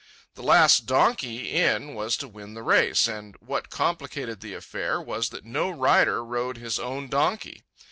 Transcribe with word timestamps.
The 0.33 0.41
last 0.41 0.87
donkey 0.87 1.51
in 1.51 1.93
was 1.93 2.17
to 2.17 2.27
win 2.27 2.55
the 2.55 2.63
race, 2.63 3.07
and 3.07 3.35
what 3.39 3.69
complicated 3.69 4.41
the 4.41 4.55
affair 4.55 4.99
was 4.99 5.29
that 5.29 5.45
no 5.45 5.69
rider 5.69 6.25
rode 6.25 6.57
his 6.57 6.79
own 6.79 7.07
donkey. 7.07 7.61